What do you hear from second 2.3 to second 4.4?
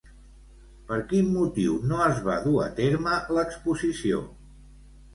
va dur a terme l'exposició?